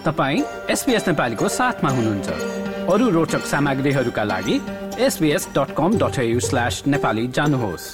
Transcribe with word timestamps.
तपाईँ 0.00 0.40
एसपिएस 0.72 1.08
नेपालीको 1.08 1.48
साथमा 1.50 1.90
हुनुहुन्छ। 1.90 2.28
अरू 2.88 3.08
रोचक 3.10 3.42
सामग्रीहरूका 3.48 4.24
लागि 4.24 4.56
SBS 5.06 5.48
dot 5.56 5.70
com 5.76 5.90
dot 6.00 6.16
slash 6.40 6.82
Nepali 6.88 7.26
जानुहोस्। 7.36 7.86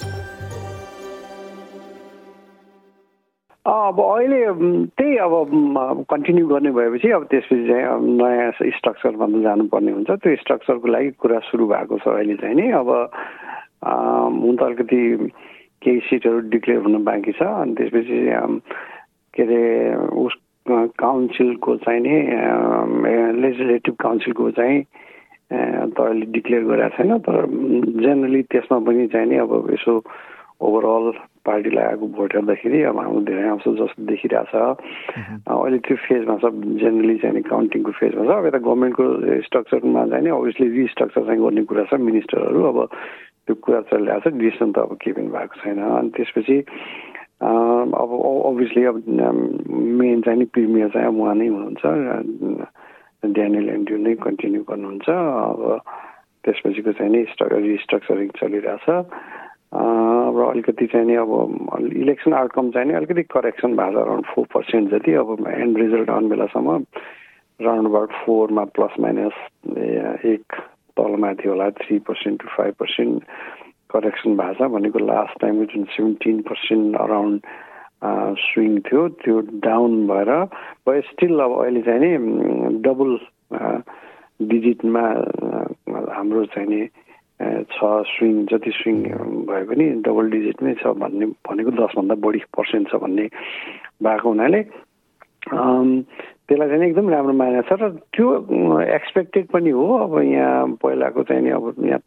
अब 3.66 3.98
अहिले 4.00 4.40
त्यही 4.94 5.16
अब 5.26 5.32
कन्टिन्यू 6.10 6.46
गर्ने 6.46 6.70
भएपछि 6.78 7.10
अब 7.10 7.22
त्यसपछि 7.30 7.66
चाहिँ 7.66 7.84
नयाँ 8.22 8.50
स्ट्रक्चरमा 8.78 9.26
जानुपर्ने 9.42 9.92
हुन्छ। 9.92 10.10
त्यो 10.22 10.36
स्ट्रक्चरको 10.42 10.86
लागि 10.86 11.10
कुरा 11.18 11.38
सुरु 11.50 11.66
भएको 11.66 11.98
छ 11.98 12.06
अहिले 12.14 12.34
चाहिँ 12.38 12.54
नि। 12.54 12.70
अब 12.70 12.88
हुन 13.82 14.54
त 14.56 14.62
अलिकति 14.62 15.00
केही 15.82 15.98
सिटहरू 16.06 16.38
डिक्लेयर 16.54 16.80
हुन 16.86 17.04
बाँकी 17.04 17.32
छ। 17.34 17.42
अनि 17.42 17.74
त्यसपछि 17.74 18.18
के 19.34 19.42
अरे 19.42 19.62
उस 20.14 20.34
काउन्सिलको 20.68 21.76
चाहिँ 21.84 22.00
नि 22.06 22.16
लेजिस्लेटिभ 23.42 23.94
काउन्सिलको 24.02 24.50
चाहिँ 24.58 24.82
त 25.46 25.98
अहिले 26.00 26.26
डिक्लेयर 26.36 26.62
गरेको 26.66 26.96
छैन 26.96 27.18
तर 27.22 27.36
जेनरली 28.02 28.42
त्यसमा 28.50 28.78
पनि 28.86 29.06
चाहिँ 29.14 29.28
नि 29.30 29.36
अब 29.46 29.52
यसो 29.72 29.92
ओभरअल 30.66 31.06
पार्टीलाई 31.46 31.84
आएको 31.86 32.06
भोट 32.16 32.34
हेर्दाखेरि 32.34 32.82
अब 32.90 32.98
हाम्रो 32.98 33.20
धेरै 33.30 33.48
आउँछ 33.48 33.66
जस्तो 33.78 34.02
देखिरहेछ। 34.10 34.54
अहिले 35.46 35.78
त्यो 35.86 35.96
फेजमा 36.02 36.36
छ 36.42 36.50
जेनरली 36.82 37.16
चाहिँ 37.22 37.42
काउन्टिङको 37.46 37.92
फेजमा 38.00 38.24
छ। 38.26 38.30
अब 38.34 38.46
यता 38.50 38.58
गभर्मेन्टको 38.66 39.04
स्ट्रक्चरमा 39.46 40.02
चाहिँ 40.10 40.24
नि 40.24 40.30
अभियसली 40.34 40.66
रिस्ट्रक्चर 40.82 41.22
चाहिँ 41.22 41.40
गर्ने 41.46 41.62
कुरा 41.70 41.84
छ 41.86 42.00
मिनिस्टरहरू 42.02 42.60
अब 42.66 42.78
त्यो 43.46 43.54
कुरा 43.62 43.80
चलिरहेको 43.86 44.30
छ 44.30 44.34
डिसिसन 44.42 44.68
त 44.74 44.78
अब 44.82 44.98
केही 44.98 45.14
पनि 45.14 45.30
भएको 45.30 45.54
छैन। 45.62 45.78
अनि 45.78 46.10
त्यसपछि 46.16 46.56
अब 47.40 48.10
अभियसली 48.46 48.84
अब 48.84 48.96
मेन 49.06 50.20
चाहिँ 50.22 50.38
नि 50.38 50.44
प्रिमियर 50.44 50.88
चाहिँ 50.88 51.06
अब 51.06 51.20
उहाँ 51.20 51.34
नै 51.34 51.46
हुनुहुन्छ 51.46 51.84
ड्यानियल 53.36 53.68
एन्ड्रु 53.68 53.96
नै 53.96 54.14
कन्टिन्यू 54.24 54.62
गर्नुहुन्छ। 54.70 55.08
अब 55.08 55.80
त्यसपछिको 56.44 56.92
चाहिँ 56.92 57.12
नि 57.12 57.20
रिस्ट्रक्चरिङ 57.22 58.28
चलिरहेछ। 58.40 58.88
अब 58.88 60.36
अलिकति 60.50 60.86
चाहिँ 60.86 61.06
नि 61.06 61.14
अब 61.20 61.30
इलेक्सन 61.92 62.32
आउटकम 62.32 62.70
चाहिँ 62.70 62.88
नि 62.88 62.94
अलिकति 62.94 63.22
करेक्सन 63.36 63.76
भएको 63.76 63.92
छ 63.92 64.04
अराउन्ड 64.04 64.26
फोर 64.32 64.46
पर्सेन्ट 64.54 64.90
जति। 64.90 65.12
अब 65.20 65.46
एन्ड 65.48 65.78
रिजल्ट 65.78 66.10
आउने 66.10 66.28
बेलासम्म 66.28 66.78
राउन्ड 67.60 67.88
अबाउट 67.88 68.10
फोरमा 68.24 68.64
प्लस 68.76 69.00
माइनस 69.00 69.36
एक 70.32 70.44
तलमाथि 70.96 71.48
होला 71.48 71.70
three 71.84 71.98
percent 72.08 72.42
to 72.42 72.48
five 72.56 72.74
percent 72.80 73.22
correction 73.96 74.36
भएको 74.36 74.64
छ 74.64 74.70
भनेको 74.76 74.98
लास्ट 75.06 75.40
टाइमको 75.40 75.64
जुन 75.72 75.84
सेभेन्टिन 75.96 76.42
पर्सेन्ट 76.48 76.96
अराउन्ड 77.00 77.40
स्विङ 78.44 78.78
थियो 78.86 79.08
त्यो 79.24 79.40
डाउन 79.64 80.06
भएर 80.06 80.30
भयो 80.86 81.00
स्टिल 81.10 81.40
अब 81.40 81.58
अहिले 81.62 81.82
चाहिँ 81.82 82.00
नि 82.04 82.78
डबल 82.84 83.18
डिजिटमा 84.46 85.04
हाम्रो 86.14 86.44
चाहिँ 86.54 86.68
नि 86.68 86.86
छ 87.72 87.88
स्विङ 88.10 88.44
जति 88.52 88.70
स्विङ 88.70 89.02
भए 89.48 89.62
पनि 89.70 89.86
डबल 90.04 90.30
डिजिटमै 90.30 90.74
छ 90.82 90.92
भन्ने 91.00 91.26
भनेको 91.48 91.70
दसभन्दा 91.80 92.14
बढी 92.26 92.38
पर्सेन्ट 92.56 92.90
छ 92.90 93.00
भन्ने 93.02 93.26
भएको 94.02 94.28
हुनाले 94.28 94.62
त्यसलाई 95.46 96.68
चाहिँ 96.68 96.88
एकदम 96.88 97.10
राम्रो 97.10 97.32
मानेको 97.32 97.68
छ 97.68 97.80
र 97.82 97.90
त्यो 98.12 98.28
एक्सपेक्टेड 98.82 99.46
पनि 99.52 99.70
हो। 99.70 99.86
अब 99.98 100.18
यहाँ 100.22 100.66
पहिलाको 100.82 101.22
चाहिँ 101.22 101.42
नि 101.42 101.50
अब 101.50 101.74
यहाँ 101.86 102.00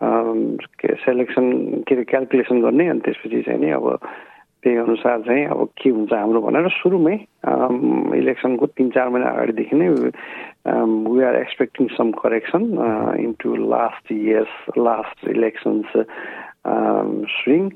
के 0.00 0.94
सेलेक्सन 0.96 1.52
के 1.88 1.94
अरे 1.94 2.04
क्यालकुलेसन 2.04 2.60
गर्ने 2.62 2.88
अनि 2.88 3.00
त्यसपछि 3.00 3.42
चाहिँ 3.42 3.60
नि 3.60 3.70
अब 3.72 3.98
त्यही 4.64 4.76
अनुसार 4.76 5.20
चाहिँ 5.22 5.44
अब 5.46 5.68
के 5.78 5.90
हुन्छ 5.90 6.12
हाम्रो 6.12 6.40
भनेर 6.40 6.68
सुरुमै 6.72 7.14
इलेक्सनको 8.18 8.66
तिन 8.68 8.90
चार 8.90 9.08
महिना 9.08 9.30
अगाडिदेखि 9.30 9.76
नै 9.76 9.88
we 9.88 11.22
are 11.22 11.36
expecting 11.36 11.86
some 11.94 12.10
correction 12.18 12.64
into 13.20 13.54
last 13.66 14.12
years 14.12 14.78
last 14.78 15.28
elections 15.28 15.96
swing 17.36 17.68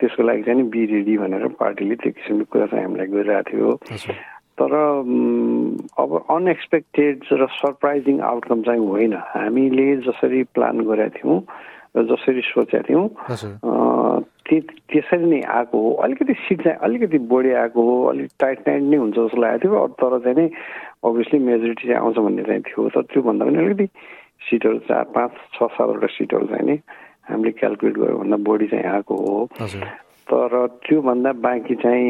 त्यसको 0.00 0.22
लागि 0.22 0.42
चाहिँ 0.42 0.60
नि 0.60 0.68
बी 0.68 0.84
रेडी 0.86 1.16
भनेर 1.18 1.48
पार्टीले 1.56 1.96
त्यो 1.96 2.12
किसिमको 2.12 2.52
कुरा 2.52 2.66
चाहिँ 2.66 2.84
हामीलाई 2.84 3.06
गरिरहेको 3.08 3.50
थियो 3.50 4.16
तर 4.58 4.74
अब 5.98 6.10
अनएक्सपेक्टेड 6.30 7.24
र 7.32 7.46
सरप्राइजिङ 7.52 8.20
आउटकम 8.22 8.62
चाहिँ 8.62 8.86
होइन 8.86 9.14
हामीले 9.28 9.86
जसरी 10.02 10.42
प्लान 10.54 10.80
गरेका 10.84 11.16
थियौँ 11.16 11.40
जसरी 11.94 12.40
सोचेका 12.42 12.82
थियौँ 12.88 13.08
त्यसरी 14.44 15.26
नै 15.26 15.40
आएको 15.40 15.78
हो। 15.80 15.90
अलिकति 16.04 16.34
सिट 16.34 16.62
चाहिँ 16.62 16.78
अलिकति 16.84 17.18
बढी 17.30 17.50
आएको 17.62 17.82
हो 17.82 17.94
अलिक 18.10 18.30
टाइट 18.40 18.58
टाइट 18.64 18.82
नै 18.82 18.96
हुन्छ 18.96 19.16
जस्तो 19.16 19.40
लागेको 19.40 19.62
थियो 19.64 19.86
तर 20.00 20.18
चाहिँ 20.24 20.36
नै 20.36 20.46
अभियसली 21.06 21.38
मेजोरिटी 21.38 21.88
चाहिँ 21.88 22.00
आउँछ 22.00 22.16
भन्ने 22.18 22.42
चाहिँ 22.44 22.62
थियो। 22.68 22.88
तर 22.94 23.02
त्योभन्दा 23.12 23.44
पनि 23.44 23.58
अलिकति 23.64 23.86
सिटहरू 24.50 24.78
चार 24.90 25.04
पाँच 25.14 25.30
छ 25.54 25.56
सातवटा 25.74 26.06
सिटहरू 26.18 26.46
चाहिँ 26.46 26.66
नि 26.66 26.76
हामीले 27.30 27.52
क्यालकुलेट 27.60 27.96
गऱ्यो 27.96 28.18
भन्दा 28.18 28.36
बढी 28.42 28.66
चाहिँ 28.68 28.84
आएको 28.84 29.14
हो। 29.24 29.48
तर 30.28 30.50
त्योभन्दा 30.84 31.32
बाँकी 31.46 31.74
चाहिँ 31.84 32.04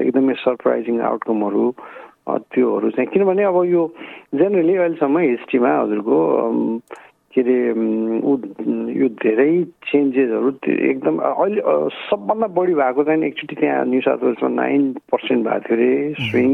एकदमै 0.00 0.34
सरप्राइजिङ 0.44 1.00
आउटकमहरू 1.02 1.64
त्योहरू 2.52 2.90
चाहिँ 2.90 3.08
किनभने 3.12 3.44
अब 3.44 3.58
यो 3.68 3.82
जेनरली 4.34 4.74
अहिलेसम्म 4.76 5.18
हिस्ट्रीमा 5.18 5.70
हजुरको 5.80 6.16
के 7.36 7.40
अरे 7.44 7.56
यो 8.96 9.08
धेरै 9.22 9.52
चेन्जेसहरू 9.92 10.50
एकदम 10.72 11.18
अहिले 11.20 11.60
सबभन्दा 12.08 12.46
बढी 12.56 12.74
भएको 12.80 13.04
चाहिँ 13.04 13.24
एकचोटि 13.28 13.56
त्यहाँ 13.60 13.84
न्यु 13.92 14.00
साउथ 14.08 14.24
वेल्समा 14.24 14.48
नाइन 14.56 14.82
पर्सेन्ट 15.12 15.40
भएको 15.48 15.68
थियो 15.68 15.76
अरे 15.76 15.92
स्विङ 16.30 16.50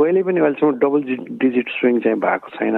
कहिले 0.00 0.22
पनि 0.24 0.40
अहिलेसम्म 0.40 0.72
डबल 0.80 1.00
डिजिट 1.44 1.68
स्विङ 1.78 2.00
चाहिँ 2.00 2.18
भएको 2.26 2.48
छैन। 2.56 2.76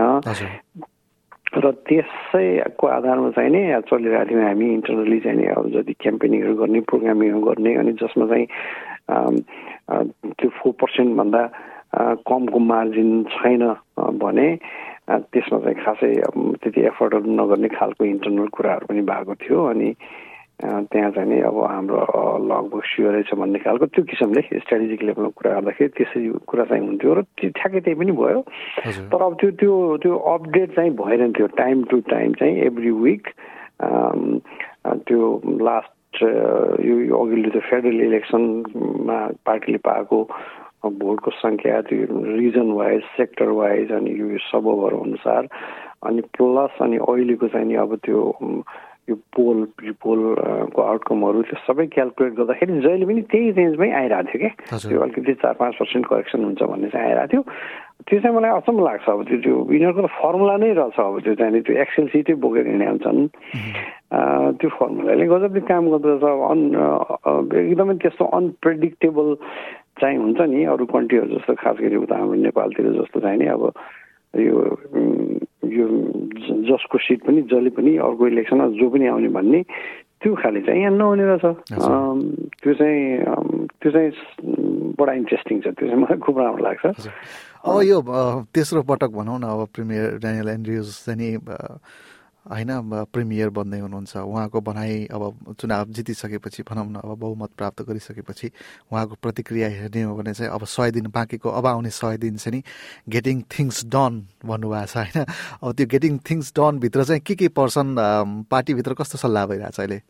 र 1.49 1.71
त्यसैको 1.89 2.87
आधारमा 2.87 3.31
चाहिँ 3.33 3.51
नि 3.51 3.63
चलिरहेको 3.89 4.31
थियौँ। 4.31 4.45
हामी 4.45 4.67
इन्टरनली 4.75 5.19
चाहिँ 5.25 5.39
नि 5.39 5.47
अब 5.57 5.65
जति 5.75 5.93
क्याम्पेनिङहरू 6.05 6.55
गर्ने 6.61 6.81
प्रोग्रामिङहरू 6.91 7.41
गर्ने 7.41 7.75
अनि 7.81 7.93
जसमा 8.03 8.27
चाहिँ 8.29 8.47
त्यो 10.37 10.49
फोर 10.59 10.73
पर्सेन्टभन्दा 10.83 11.43
कमको 12.29 12.59
मार्जिन 12.59 13.11
छैन 13.33 13.63
भने 14.21 14.49
त्यसमा 15.09 15.59
चाहिँ 15.65 15.79
खासै 15.85 16.13
त्यति 16.61 16.81
एफोर्डहरू 16.93 17.33
नगर्ने 17.41 17.69
खालको 17.75 18.05
इन्टरनल 18.05 18.49
कुराहरू 18.53 18.87
पनि 18.89 19.03
भएको 19.09 19.35
थियो 19.41 19.65
अनि 19.73 19.91
त्यहाँ 20.59 21.11
चाहिँ 21.15 21.29
नि 21.31 21.39
अब 21.49 21.57
हाम्रो 21.65 21.99
लगभग 22.45 22.83
स्योरै 22.85 23.23
छ 23.31 23.35
भन्ने 23.39 23.59
खालको 23.63 23.87
त्यो 23.95 24.05
किसिमले 24.05 24.43
स्ट्राटेजिक 24.43 25.03
लेभलमा 25.03 25.31
कुरा 25.39 25.53
गर्दाखेरि 25.55 25.91
त्यसरी 25.97 26.29
कुरा 26.51 26.65
चाहिँ 26.67 26.83
हुन्थ्यो 26.87 27.15
र 27.15 27.23
त्यो 27.39 27.51
ठ्याक्कै 27.57 27.81
त्यही 27.81 27.99
पनि 27.99 28.13
भयो। 28.19 28.41
तर 29.09 29.23
अब 29.23 29.35
त्यो 29.41 29.51
त्यो 29.55 29.75
त्यो 30.03 30.17
अपडेट 30.35 30.75
चाहिँ 30.77 30.93
भएन 30.99 31.33
थियो 31.33 31.47
टाइम 31.57 31.83
टु 31.91 32.01
टाइम 32.11 32.33
चाहिँ 32.43 32.57
एभ्री 32.67 32.91
विक 32.91 33.23
त्यो 35.07 35.21
लास्ट 35.63 36.23
यो 36.83 36.95
अघिल्लो 37.23 37.51
त्यो 37.55 37.63
फेडरल 37.71 38.01
इलेक्सनमा 38.03 39.19
पार्टीले 39.47 39.79
पाएको 39.79 40.19
भोटको 40.99 41.31
सङ्ख्या 41.31 41.81
त्यो 41.83 42.21
रिजन 42.37 42.71
वाइज 42.73 43.03
सेक्टर 43.17 43.49
वाइज 43.55 43.93
अनि 43.93 44.11
यो 44.21 44.39
सबहरू 44.45 44.99
अनुसार 45.01 45.49
अनि 46.03 46.21
प्लस 46.37 46.83
अनि 46.83 46.97
अहिलेको 46.99 47.49
चाहिँ 47.49 47.67
नि 47.67 47.75
अब 47.75 47.97
त्यो 48.05 48.21
यो 49.09 49.15
पोल 49.37 49.65
पोलको 50.03 50.83
आउटकमहरू 50.83 51.43
त्यो 51.43 51.59
सबै 51.67 51.87
क्यालकुलेट 51.87 52.33
गर्दाखेरि 52.33 52.81
जहिले 52.81 53.07
पनि 53.07 53.23
त्यही 53.23 53.51
रेन्जमै 53.51 53.91
आइरहेको 53.93 54.33
थियो 54.33 54.49
क्या 54.49 54.79
त्यो 54.79 55.01
अलिकति 55.01 55.35
चार 55.35 55.55
पाँच 55.55 55.75
पर्सेन्ट 55.75 56.07
करेक्सन 56.07 56.45
हुन्छ 56.45 56.63
भन्ने 56.63 56.89
चाहिँ 56.89 57.07
आइरहेको 57.07 57.33
थियो 57.33 57.43
त्यो 58.09 58.19
चाहिँ 58.25 58.37
मलाई 58.37 58.53
अचम्म 58.57 58.79
लाग्छ 58.85 59.09
अब 59.09 59.21
त्यो 59.29 59.39
त्यो 59.45 59.57
यिनीहरूको 59.69 60.01
त 60.01 60.11
फर्मुला 60.17 60.57
नै 60.57 60.73
रहेछ 60.81 60.97
अब 60.97 61.15
त्यो 61.29 61.35
चाहिँ। 61.37 61.61
त्यो 61.61 61.75
एक्सेल 61.85 62.07
सिटै 62.09 62.35
बोकेर 62.41 62.67
हिँडे 62.73 62.87
हुन्छन्। 62.89 63.21
त्यो 64.59 64.69
फर्मुलाले 64.81 65.25
गजबले 65.29 65.61
काम 65.69 65.85
गर्दछ। 65.93 66.25
अन 66.25 66.61
एकदमै 67.69 67.95
त्यस्तो 68.01 68.25
अनप्रेडिक्टेबल 68.25 69.29
चाहिँ 70.01 70.17
हुन्छ 70.25 70.41
नि। 70.41 70.61
अरू 70.73 70.85
कन्ट्रीहरू 70.89 71.29
जस्तो 71.37 71.53
खास 71.61 71.77
गरी 71.85 71.97
उता 72.09 72.17
हाम्रो 72.17 72.41
नेपालतिर 72.49 72.87
जस्तो 72.97 73.21
चाहिँ 73.21 73.39
नि 73.39 73.47
अब 73.53 73.63
यो 74.41 74.57
यो 75.69 75.87
जसको 76.65 76.97
सिट 77.05 77.21
पनि 77.29 77.41
जसले 77.53 77.71
पनि 77.77 77.93
अर्को 78.09 78.27
इलेक्सनमा 78.33 78.67
जो 78.81 78.89
पनि 78.89 79.07
आउने 79.13 79.29
भन्ने 79.37 79.61
त्यो 80.21 80.35
खाले 80.35 80.61
चाहिँ 80.65 80.81
यहाँ 80.83 80.97
नहुने 80.97 81.25
रहेछ। 81.29 81.45
त्यो 82.61 82.73
चाहिँ 82.75 83.03
त्यो 83.81 83.91
चाहिँ 83.93 84.11
बडा 84.97 85.13
इन्ट्रेस्टिङ 85.13 85.57
छ। 85.61 85.67
त्यो 85.77 85.87
चाहिँ 85.89 86.01
मलाई 86.03 86.19
खुब 86.25 86.39
राम्रो 86.41 86.65
लाग्छ। 86.65 86.85
अब 87.65 87.83
यो 87.83 87.99
तेस्रो 88.55 88.83
पटक 88.87 89.11
भनौँ 89.19 89.39
न 89.41 89.45
अब 89.45 89.67
प्रिमियर 89.75 90.19
डेनियल 90.23 90.49
एन्ड्रियुज 90.49 90.89
चाहिँ 91.05 91.19
नि 91.19 91.29
होइन 92.49 92.71
प्रिमियर 93.13 93.49
बन्दै 93.51 93.79
हुनुहुन्छ। 93.79 94.17
उहाँको 94.17 94.61
भनाइ 94.65 95.07
अब 95.13 95.55
चुनाव 95.61 95.89
जितिसकेपछि 95.93 96.63
भनौँ 96.71 96.87
न 96.87 96.97
अब 97.05 97.19
बहुमत 97.19 97.51
प्राप्त 97.59 97.83
गरिसकेपछि 97.83 98.51
उहाँको 98.93 99.15
प्रतिक्रिया 99.23 99.69
हेर्ने 99.69 100.03
हो 100.03 100.15
भने 100.17 100.33
चाहिँ 100.35 100.51
अब 100.53 100.65
सय 100.65 100.91
दिन 100.97 101.07
बाँकीको 101.13 101.49
अब 101.49 101.67
आउने 101.67 101.91
सय 101.91 102.17
दिन 102.17 102.37
चाहिँ 102.37 102.57
नि 102.57 102.63
गेटिङ 103.13 103.43
थिङ्स 103.53 103.85
डन 103.93 104.23
भन्नुभएको 104.47 104.87
छ 104.87 104.97
होइन? 104.97 105.27
अब 105.63 105.73
त्यो 105.77 105.87
गेटिङ 105.87 106.19
थिङ्स 106.31 106.53
डनभित्र 106.57 107.05
चाहिँ 107.05 107.21
के 107.21 107.35
के 107.35 107.49
पर्छन् 107.53 107.95
पार्टीभित्र 108.49 108.95
कस्तो 108.97 109.19
सल्लाह 109.19 109.47
भइरहेछ 109.47 109.81
अहिले? 109.81 110.01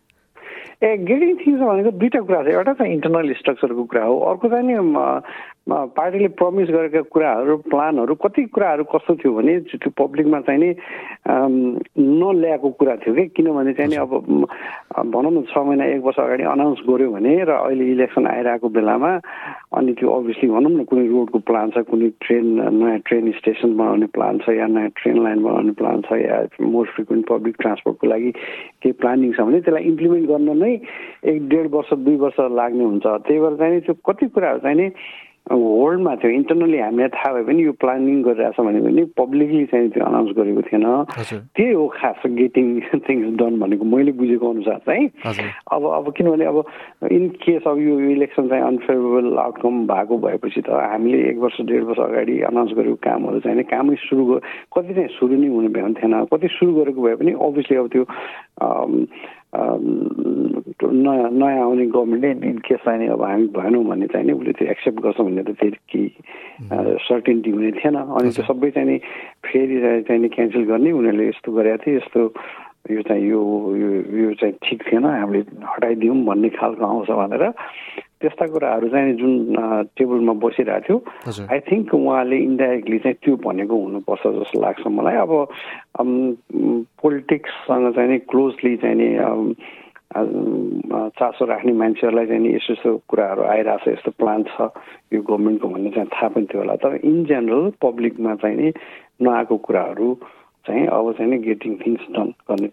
ए 0.82 0.96
गेटिङ 0.96 1.30
थिङ्स 1.36 1.60
भनेको 1.60 1.90
दुईवटा 1.92 2.20
कुरा 2.22 2.42
छ 2.42 2.48
एउटा 2.48 2.72
चाहिँ 2.72 2.92
इन्टरनल 2.94 3.32
स्ट्रक्चरको 3.34 3.84
कुरा 3.84 4.02
हो 4.04 4.18
अर्को 4.30 4.48
चाहिँ 4.48 4.64
नि 4.64 4.74
पार्टीले 5.68 6.28
प्रमिस 6.38 6.68
गरेका 6.70 7.00
कुराहरू 7.10 7.56
प्लानहरू 7.66 8.14
कति 8.14 8.42
कुराहरू 8.54 8.84
कस्तो 8.86 9.14
थियो 9.16 9.32
भने 9.34 9.58
त्यो 9.66 9.90
पब्लिकमा 9.98 10.40
चाहिँ 10.40 10.60
नि 10.60 10.70
नल्याएको 11.98 12.70
कुरा 12.78 12.94
थियो 12.96 13.14
कि 13.14 13.26
किनभने 13.34 13.72
चाहिँ 13.74 13.90
नि 13.90 13.96
अब 13.98 14.14
भनौँ 15.10 15.32
न 15.32 15.42
छ 15.50 15.58
महिना 15.60 15.84
एक 15.88 16.02
वर्ष 16.04 16.20
अगाडि 16.20 16.44
अनाउन्स 16.46 16.80
गर्यो 16.86 17.10
भने 17.10 17.34
र 17.42 17.50
अहिले 17.58 17.90
इलेक्सन 17.92 18.26
आइरहेको 18.28 18.68
बेलामा 18.70 19.12
अनि 19.76 19.92
त्यो 19.92 20.08
अभियसली 20.10 20.48
भनौँ 20.50 20.70
न 20.72 20.84
कुनै 20.84 21.06
रोडको 21.06 21.38
प्लान 21.44 21.70
छ 21.70 21.84
कुनै 21.84 22.08
ट्रेन 22.24 22.46
नयाँ 22.74 22.98
ट्रेन 23.04 23.30
स्टेसन 23.36 23.76
बनाउने 23.76 24.06
प्लान 24.16 24.38
छ 24.38 24.56
या 24.56 24.66
नयाँ 24.66 24.88
ट्रेन 24.96 25.22
लाइन 25.24 25.42
बनाउने 25.42 25.72
प्लान 25.80 26.00
छ 26.08 26.16
या 26.24 26.36
मोर 26.62 26.86
फ्रिक्वेन्ट 26.96 27.26
पब्लिक 27.28 27.56
ट्रान्सपोर्टको 27.60 28.06
लागि 28.06 28.30
केही 28.80 28.92
प्लानिङ 28.92 29.32
छ 29.32 29.40
भने 29.40 29.60
त्यसलाई 29.60 29.84
इम्प्लिमेन्ट 29.92 30.28
गर्न 30.28 30.56
नै 30.64 30.72
एक 31.32 31.48
डेढ 31.48 31.66
वर्ष 31.74 31.92
दुई 32.08 32.16
वर्ष 32.24 32.40
लाग्ने 32.60 32.84
हुन्छ। 32.84 33.06
त्यही 33.06 33.40
भएर 33.40 33.56
चाहिँ 33.56 33.80
त्यो 33.80 33.94
कति 34.08 34.26
कुराहरू 34.32 34.58
चाहिँ 34.58 34.76
नि 34.76 34.88
होल्डमा 35.48 36.14
थियो 36.20 36.30
इन्टरनली 36.32 36.78
हामीलाई 36.78 37.08
थाहा 37.16 37.32
भयो 37.32 37.44
भने 37.44 37.62
यो 37.62 37.72
प्लानिङ 37.80 38.22
गरिरहेछ 38.22 38.60
भने 38.60 38.80
पनि 38.84 39.04
पब्लिकली 39.16 39.64
चाहिँ 39.72 39.88
त्यो 39.90 40.04
अनाउन्स 40.04 40.32
गरेको 40.36 40.62
थिएन। 40.68 40.86
त्यही 41.56 41.72
हो 41.72 41.86
खास 41.96 42.20
गेटिङ 42.38 42.66
थिङ्स 43.08 43.26
डन 43.40 43.58
भनेको 43.60 43.84
मैले 43.84 44.12
बुझेको 44.20 44.50
अनुसार 44.50 44.78
चाहिँ। 44.86 45.08
अब 45.72 45.82
अब 45.98 46.12
किनभने 46.16 46.44
अब 46.52 46.58
इन 47.12 47.28
केस 47.40 47.62
अब 47.64 47.78
यो 47.80 47.94
इलेक्सन 48.16 48.48
चाहिँ 48.48 48.64
अनफेभरेबल 48.64 49.38
आउटकम 49.38 49.74
भएको 49.88 50.18
भएपछि 50.26 50.60
त 50.68 50.68
हामीले 50.68 51.18
एक 51.30 51.38
वर्ष 51.40 51.60
डेढ 51.64 51.82
वर्ष 51.88 52.00
अगाडि 52.08 52.40
अनाउन्स 52.52 52.72
गरेको 52.76 52.98
कामहरू 53.08 53.40
चाहिँ 53.40 53.64
कामै 53.72 53.94
सुरु 54.04 54.40
कति 54.76 54.94
चाहिँ 54.94 55.08
सुरु 55.16 55.34
नै 55.40 55.48
हुने 55.48 55.68
भ्याउनु 55.72 55.94
थिएन। 55.96 56.14
कति 56.28 56.48
सुरु 56.58 56.72
गरेको 56.76 57.00
भए 57.02 57.14
पनि 57.24 57.32
अभियसली 57.32 57.76
अब 57.76 57.88
त्यो 57.88 58.04
नयाँ 59.54 61.30
नयाँ 61.32 61.62
आउने 61.64 61.86
गभर्मेन्टले 61.88 62.48
इन 62.48 62.58
केस 62.66 62.80
चाहिँ 62.84 63.08
अब 63.08 63.22
हामी 63.22 63.46
भएनौँ 63.56 63.84
भने 63.84 64.06
चाहिँ 64.12 64.26
नि 64.26 64.32
उसले 64.32 64.52
त्यो 64.52 64.68
एक्सेप्ट 64.70 64.98
गर्छ 65.00 65.20
भन्ने 65.20 65.42
त 65.42 65.56
फेरि 65.56 65.78
केही 65.88 66.08
सर्टेन्टी 67.08 67.50
हुने 67.50 67.70
थिएन। 67.80 67.96
अनि 67.96 68.30
त्यो 68.36 68.44
सबै 68.44 68.70
चाहिँ 68.76 68.88
नि 68.88 68.96
फेरि 69.48 69.76
चाहिँ 70.04 70.20
नि 70.22 70.28
क्यान्सल 70.36 70.62
गर्ने 70.68 70.90
उनीहरूले 70.92 71.28
यस्तो 71.28 71.48
गरेको 71.52 71.82
थिए 71.84 71.96
यस्तो 71.96 72.20
यो 72.92 73.02
चाहिँ 73.08 73.24
यो 73.28 73.40
यो 74.20 74.32
चाहिँ 74.40 74.54
ठिक 74.64 74.78
थिएन 74.92 75.04
हामीले 75.04 75.40
हटाइदिउँ 75.64 76.24
भन्ने 76.24 76.48
खालको 76.56 76.84
आउँछ 76.84 77.10
भनेर। 77.10 77.44
त्यस्ता 78.20 78.46
कुराहरू 78.52 78.88
चाहिँ 78.88 79.14
जुन 79.14 79.32
टेबलमा 79.98 80.32
बसिरहेको 80.42 80.98
थियो 81.00 81.46
आई 81.46 81.60
थिङ्क 81.70 81.94
उहाँले 81.94 82.38
इन्डाइरेक्टली 82.50 82.98
चाहिँ 82.98 83.16
त्यो 83.24 83.36
भनेको 83.46 83.74
हुनुपर्छ 83.82 84.22
जस्तो 84.38 84.60
लाग्छ 84.60 84.86
मलाई। 84.86 85.16
अब 85.22 85.32
पोलिटिक्ससँग 87.02 87.92
चाहिँ 87.94 88.10
नि 88.10 88.18
क्लोजली 88.30 88.76
चाहिँ 88.82 88.96
नि 88.98 89.08
चासो 90.08 91.44
राख्ने 91.44 91.72
मान्छेहरूलाई 91.78 92.26
चाहिँ 92.26 92.42
नि 92.42 92.54
यस्तो 92.54 92.72
यस्तो 92.72 92.90
कुराहरू 93.08 93.42
आइरहेको 93.44 93.84
छ 93.84 93.94
यस्तो 93.94 94.10
प्लान 94.18 94.42
छ 94.50 94.72
यो 95.12 95.20
गभर्मेन्टको 95.22 95.68
भन्ने 95.68 95.90
चाहिँ 95.94 96.08
थाहा 96.14 96.28
पनि 96.34 96.46
थियो 96.50 96.60
होला। 96.62 96.74
तर 96.82 96.96
इन 97.04 97.24
जेनरल 97.28 97.70
पब्लिकमा 97.82 98.34
चाहिँ 98.42 98.56
नि 98.56 98.72
नआएको 99.22 99.56
कुराहरू 99.68 100.08
चाहिँ 100.66 100.86
अब 100.86 101.12
चाहिँ 101.12 101.30
नि 101.30 101.38
गेटिङ 101.44 101.76
थिङ्स 101.86 102.06
डन 102.16 102.32
गर्ने 102.50 102.68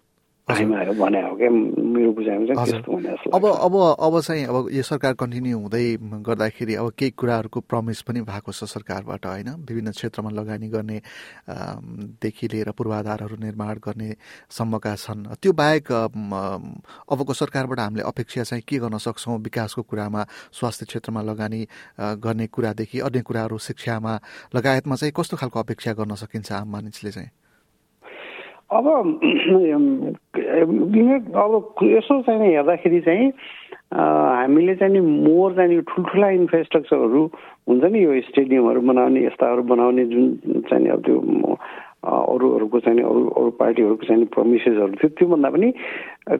अब 3.33 3.45
अब 3.45 3.75
अब 3.97 4.19
चाहिँ 4.21 4.44
अब 4.45 4.68
यो 4.71 4.83
सरकार 4.83 5.13
कन्टिन्यू 5.15 5.57
हुँदै 5.57 5.97
गर्दाखेरि 6.21 6.75
अब 6.75 6.92
केही 6.94 7.12
कुराहरूको 7.12 7.59
प्रमिस 7.63 8.01
पनि 8.03 8.21
भएको 8.21 8.51
छ 8.51 8.63
सरकारबाट 8.65 9.25
होइन 9.25 9.50
विभिन्न 9.59 9.92
क्षेत्रमा 9.92 10.30
लगानी 10.31 10.68
गर्ने 10.69 11.01
देखि 12.21 12.47
लिएर 12.47 12.71
पूर्वाधारहरू 12.71 13.38
निर्माण 13.38 13.80
गर्ने 13.80 14.09
सम्मका 14.51 14.95
छन् 14.95 15.25
त्यो 15.36 15.53
बाहेक 15.56 15.92
अबको 15.92 17.33
सरकारबाट 17.33 17.80
हामीले 17.80 18.03
अपेक्षा 18.06 18.44
चाहिँ 18.44 18.63
के 18.63 18.77
गर्न 18.80 18.97
सक्छौँ 19.00 19.39
विकासको 19.42 19.81
कुरामा 19.83 20.25
स्वास्थ्य 20.53 20.86
क्षेत्रमा 20.86 21.21
लगानी 21.24 21.62
गर्ने 22.21 22.47
कुरादेखि 22.50 23.00
अन्य 23.01 23.21
कुराहरू 23.24 23.57
शिक्षामा 23.65 24.13
लगायतमा 24.56 24.95
चाहिँ 24.95 25.13
कस्तो 25.18 25.38
खालको 25.38 25.59
अपेक्षा 25.59 25.94
गर्न 25.95 26.15
सकिन्छ 26.18 26.51
आम 26.51 26.69
मानिसले 26.69 27.12
चाहिँ 27.12 27.30
अब 28.75 28.88
अब 31.36 31.75
यसो 31.83 32.22
चाहिँ 32.22 32.39
हेर्दाखेरि 32.42 33.00
चाहिँ 33.01 33.31
हामीले 33.94 34.75
चाहिँ 34.75 34.94
नि 34.94 35.00
मोर 35.00 35.54
चाहिँ 35.56 35.81
ठुल्ठुला 35.86 36.30
इन्फ्रास्ट्रक्चरहरू 36.36 37.24
हुन्छ 37.68 37.83
नि 37.86 38.04
यो 38.04 38.19
स्टेडियमहरू 38.22 38.81
बनाउने 38.81 39.25
यस्ताहरू 39.25 39.63
बनाउने 39.63 40.06
जुन 40.06 40.62
चाहिँ 40.69 40.89
अब 40.89 41.01
त्यो 41.01 41.18
अरूहरूको 42.06 42.80
चाहिँ 42.80 43.01
अरू 43.01 43.24
अरू 43.31 43.50
पार्टीहरूको 43.60 44.06
चाहिँ 44.06 44.25
प्रमिसेसहरू 44.25 44.94
थियो 44.94 45.10
त्योभन्दा 45.16 45.50
पनि 45.50 45.71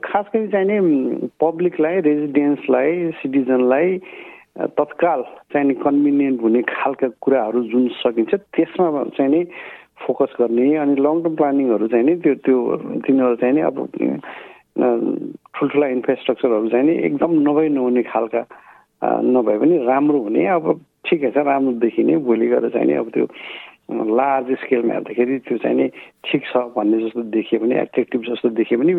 खास 0.04 0.26
गरी 0.36 0.48
चाहिँ 0.48 0.68
नि 0.72 1.30
पब्लिकलाई 1.42 2.00
रेजिडेन्सलाई 2.02 3.12
सिटिजनलाई 3.22 3.98
तत्काल 4.76 5.22
चाहिँ 5.54 5.68
नि 5.68 5.74
कन्भिनियन्ट 5.80 6.42
हुने 6.42 6.62
खालका 6.70 7.08
कुराहरू 7.22 7.64
जुन 7.64 7.88
सकिन्छ 7.96 8.36
त्यसमा 8.36 9.04
चाहिँ 9.10 9.32
नि 9.32 9.44
फोकस 9.98 10.36
गर्ने 10.40 10.76
अनि 10.78 10.96
लङ 11.02 11.22
टर्म 11.24 11.36
प्लानिङहरू 11.36 11.88
चाहिँ 11.88 12.06
नि 12.06 12.16
त्यो 12.24 12.34
त्यो 12.46 12.58
तिनीहरू 13.06 13.36
चाहिँ 13.42 13.56
नि 13.56 13.62
अब 13.62 13.78
ठुल्ठुला 15.56 15.88
इन्फ्रास्ट्रक्चरहरू 15.88 16.70
चाहिँ 16.70 16.86
नि 16.86 16.96
एकदम 17.06 17.32
नभई 17.48 17.70
नहुने 17.70 18.04
खालका 18.04 18.42
नभए 19.04 19.58
पनि 19.60 19.78
राम्रो 19.86 20.20
हुने। 20.20 20.46
अब 20.58 20.66
ठिकै 21.06 21.32
छ 21.32 21.38
राम्रो 21.48 21.72
देखिने। 21.80 22.18
भोलि 22.28 22.48
गएर 22.48 22.70
चाहिँ 22.70 22.88
नि 22.88 22.94
अब 23.00 23.10
त्यो 23.14 23.26
लार्ज 24.20 24.52
स्केलमा 24.62 24.94
हेर्दाखेरि 24.94 25.38
त्यो 25.48 25.58
चाहिँ 25.64 25.78
नि 25.78 25.88
ठिक 26.26 26.42
छ 26.52 26.58
भन्ने 26.76 26.98
जस्तो 27.06 27.22
देखियो 27.38 27.60
भने 27.62 27.76
एट्र्याक्टिभ 27.82 28.22
जस्तो 28.30 28.50
देखियो 28.60 28.80
भने 28.80 28.94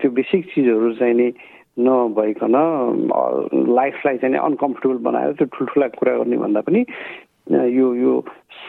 त्यो 0.00 0.10
बेसिक 0.10 0.46
चिजहरू 0.54 0.92
चाहिँ 0.98 1.14
नि 1.14 1.28
नभइकन 1.78 2.56
लाइफलाई 3.72 4.16
चाहिँ 4.18 4.36
अनकम्फर्टेबल 4.36 4.98
बनाएर 5.06 5.32
त्यो 5.32 5.46
ठुल्ठुला 5.54 5.88
कुरा 6.00 6.16
गर्ने 6.16 6.36
भन्दा 6.36 6.60
पनि 6.60 6.84
यो 7.50 7.94
यो 7.94 8.12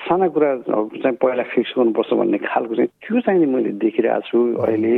साना 0.10 0.28
कुरा 0.34 0.50
चाहिँ 0.66 1.16
पहिला 1.22 1.44
फिक्स 1.54 1.74
गर्नुपर्छ 1.78 2.14
भन्ने 2.14 2.38
खालको 2.42 2.76
चाहिँ 2.76 2.90
त्यो 3.06 3.20
चाहिँ 3.22 3.40
नि 3.40 3.46
मैले 3.54 3.72
देखिरहेको 3.78 4.28
छु 4.28 4.40
अहिले। 4.66 4.96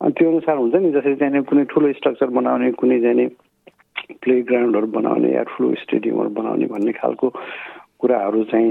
अनि 0.00 0.12
त्यो 0.16 0.28
अनुसार 0.30 0.56
हुन्छ 0.56 0.74
नि 0.74 0.90
जसरी 0.92 1.14
चाहिँ 1.20 1.42
कुनै 1.44 1.64
ठुलो 1.68 1.92
स्ट्रक्चर 2.00 2.30
बनाउने 2.32 2.70
कुनै 2.80 3.00
चाहिँ 3.00 3.28
प्ले 4.24 4.40
ग्राउन्डहरू 4.42 4.86
बनाउने 4.96 5.28
या 5.34 5.42
ठुलो 5.52 5.74
स्टेडियमहरू 5.84 6.30
बनाउने 6.30 6.66
भन्ने 6.72 6.92
खालको 6.92 7.28
कुराहरू 8.00 8.44
चाहिँ 8.44 8.68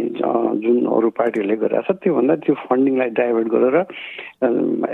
जुन 0.64 0.78
अरू 0.90 1.10
पार्टीहरूले 1.14 1.56
गरिरहेको 1.56 1.94
छ 1.94 2.02
त्योभन्दा 2.04 2.36
त्यो 2.44 2.56
फन्डिङलाई 2.66 3.10
डाइभर्ट 3.14 3.48
गरेर 3.54 3.78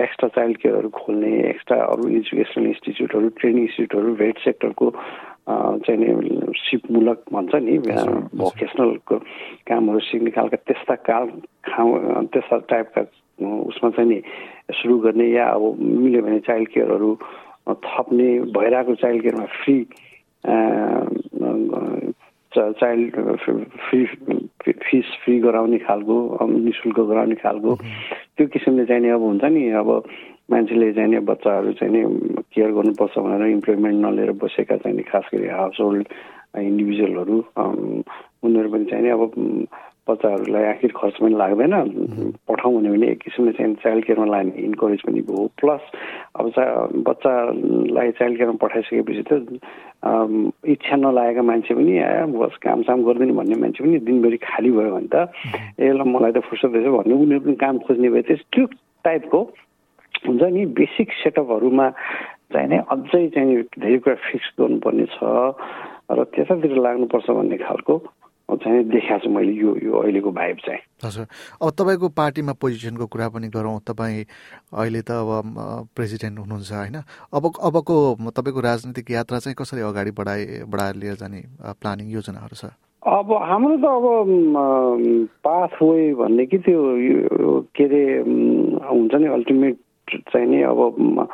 एक्स्ट्रा 0.04 0.28
चाइल्ड 0.36 0.58
केयरहरू 0.58 0.90
खोल्ने 1.00 1.32
एक्स्ट्रा 1.50 1.78
अरू 1.86 2.10
एजुकेसनल 2.20 2.68
इन्स्टिच्युटहरू 2.68 3.30
ट्रेनिङ 3.40 3.64
इन्स्टिच्युटहरू 3.64 4.16
भेट 4.16 4.38
सेक्टरको 4.38 4.92
चाहिँ 5.48 6.00
नि 6.00 6.54
सिपमूलक 6.60 7.24
भन्छ 7.34 7.56
नि 7.58 7.78
भोकेसनलको 8.34 9.18
कामहरू 9.64 10.00
सिक्ने 10.02 10.32
खालका 10.32 10.58
त्यस्ता 10.66 10.96
काल 11.04 11.30
खाउँ 11.66 12.26
त्यस्ता 12.28 12.58
टाइपका 12.66 13.02
उसमा 13.40 13.90
चाहिँ 13.92 14.10
नि 14.10 14.22
सुरु 14.74 14.98
गर्ने 15.00 15.28
या 15.28 15.46
अब 15.48 15.78
मिल्यो 15.80 16.22
भने 16.22 16.40
चाइल्ड 16.42 16.70
केयरहरू 16.70 17.14
थप्ने 17.86 18.30
भइरहेको 18.52 18.96
child 18.96 19.22
केयरमा 19.22 19.46
free 19.56 19.78
child 22.52 23.16
free 23.80 24.06
fees 24.82 25.06
free 25.24 25.40
गराउने 25.40 25.78
खालको 25.78 26.48
नि 26.48 26.72
शुल्क 26.72 27.00
गराउने 27.02 27.36
खालको 27.36 27.76
त्यो 27.76 28.48
किसिमले 28.48 28.86
चाहिँ 28.86 29.02
नि 29.02 29.10
अब 29.10 29.22
हुन्छ 29.22 29.44
नि 29.46 29.70
अब 29.72 29.92
मान्छेले 30.50 30.92
चाहिँ 30.94 31.10
नि 31.10 31.20
बच्चाहरू 31.26 31.72
चाहिँ 31.80 31.94
नि 31.94 32.02
केयर 32.54 32.72
गर्नुपर्छ 32.78 33.18
भनेर 33.18 33.48
इम्प्लोइमेन्ट 33.48 33.98
नलिएर 34.06 34.32
बसेका 34.44 34.78
चाहिँ 34.78 34.98
नि 34.98 35.04
खास 35.04 35.26
गरी 35.34 35.48
हाउस 35.50 35.78
होल्ड 35.82 36.08
इन्डिभिजुअलहरू 36.60 37.38
उनीहरू 37.58 38.70
पनि 38.72 38.86
चाहिँ 38.86 39.04
नि 39.04 39.10
अब 39.10 39.22
बच्चाहरूलाई 40.08 40.64
आखिर 40.64 40.92
खर्च 40.96 41.16
पनि 41.18 41.36
लाग्दैन। 41.36 41.74
पठाउँ 42.46 42.74
भन्यो 42.78 42.92
भने 42.94 43.08
एक 43.12 43.20
किसिमले 43.26 43.52
चाहिँ 43.58 43.74
चाइल्ड 43.82 44.06
केयरमा 44.06 44.26
लाने 44.26 44.54
इन्करेज 44.62 45.02
पनि 45.02 45.22
भयो। 45.26 45.48
प्लस 45.58 45.82
अब 46.38 46.50
चा 46.54 46.64
बच्चालाई 47.10 48.12
चाइल्ड 48.14 48.38
केयरमा 48.38 48.62
पठाइसकेपछि 48.62 49.24
त 49.26 49.32
इच्छा 50.62 50.96
नलागेका 50.96 51.42
मान्छे 51.42 51.74
पनि 51.74 51.94
बस 52.38 52.54
कामसाम 52.62 53.04
गर्दैन 53.04 53.34
भन्ने 53.34 53.56
मान्छे 53.66 53.84
पनि 53.84 53.98
दिनभरि 54.06 54.38
खाली 54.46 54.72
भयो 54.78 54.94
भने 54.94 55.10
त 55.10 55.34
ए 55.82 55.90
ल 55.90 56.06
मलाई 56.06 56.32
त 56.38 56.46
फुर्सद 56.46 56.78
रहेछ 56.78 56.94
भन्ने 56.94 57.14
उनीहरू 57.18 57.46
पनि 57.50 57.56
काम 57.66 57.78
खोज्ने 57.90 58.10
भए 58.14 58.22
त्यो 58.30 58.66
टाइपको 59.04 59.40
हुन्छ 60.28 60.42
नि 60.56 60.66
बेसिक 60.80 61.08
सेटअपहरूमा 61.24 61.90
चाहिँ 62.54 62.68
नै 62.70 62.78
अझै 62.94 63.28
चाहिँ 63.36 63.62
धेरै 63.78 63.98
कुरा 64.04 64.16
फिक्स 64.28 64.48
गर्नुपर्ने 64.60 65.06
छ 65.16 65.20
र 66.12 66.24
त्यतातिर 66.36 66.78
लाग्नुपर्छ 66.78 67.30
भन्ने 67.30 67.58
खालको 67.66 67.96
चाहिँ 68.46 68.84
देखाएको 68.94 69.26
छु 69.26 69.30
मैले 69.34 69.54
यो 69.58 69.70
यो 69.84 69.94
अहिलेको 70.00 70.32
भाइब 70.32 70.58
चाहिँ। 70.66 70.82
हजुर। 71.04 71.26
अब 71.66 71.70
तपाईँको 71.74 72.08
पार्टीमा 72.14 72.54
पोजिसनको 72.62 73.06
कुरा 73.10 73.28
पनि 73.34 73.48
गरौँ 73.50 73.82
तपाईँ 73.90 74.22
अहिले 74.70 75.02
त 75.02 75.12
अब 75.18 75.90
प्रेसिडेन्ट 75.98 76.40
हुनुहुन्छ 76.40 76.72
होइन? 76.72 76.98
अब 77.34 77.44
अबको 77.58 77.96
तपाईँको 78.38 78.60
राजनीतिक 78.62 79.12
यात्रा 79.12 79.40
चाहिँ 79.42 79.58
कसरी 79.58 79.82
अगाडि 79.82 80.12
बढाए 80.14 80.70
बढाएर 80.70 80.96
लिएर 80.96 81.16
जाने 81.18 81.42
प्लानिङ 81.82 82.06
योजनाहरू 82.14 82.56
छ? 82.56 82.70
अब 83.02 83.28
हाम्रो 83.50 83.76
त 83.82 83.86
अब 83.86 84.06
पाथवे 85.42 86.14
भन्ने 86.14 86.46
कि 86.46 86.58
त्यो 86.58 86.80
के 87.74 87.84
अरे 87.84 88.04
हुन्छ 88.90 89.14
नि 89.14 89.28
अल्टिमेट 89.34 89.78
चाहिँ 90.10 90.48
नि 90.48 90.62
अब 90.62 91.28